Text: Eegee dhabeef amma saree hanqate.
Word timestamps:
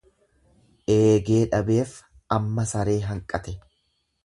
Eegee 0.93 1.41
dhabeef 1.51 1.93
amma 2.39 2.67
saree 2.73 2.99
hanqate. 3.13 3.57